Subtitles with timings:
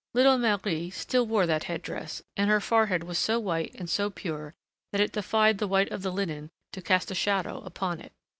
[0.15, 4.09] Little Marie still wore that head dress, and her forehead was so white and so
[4.09, 4.55] pure
[4.91, 8.11] that it defied the white of the linen to cast a shadow upon it.